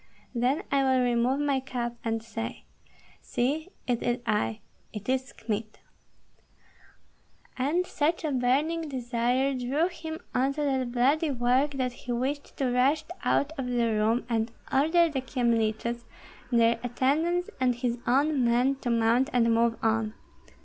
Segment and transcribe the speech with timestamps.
[0.33, 2.65] Then I will remove my cap and say,
[3.21, 5.79] 'See, it is I, it is Kmita!'"
[7.55, 12.57] And such a burning desire drew him on to that bloody work that he wished
[12.57, 16.05] to rush out of the room and order the Kyemliches,
[16.51, 20.15] their attendants, and his own men to mount and move on.